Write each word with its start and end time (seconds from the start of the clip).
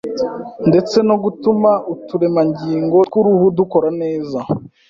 ndetse 0.69 0.97
no 1.07 1.15
gutuma 1.23 1.71
uturemangingo 1.93 2.97
tw’uruhu 3.07 3.45
dukora 3.57 3.89
neza 4.01 4.39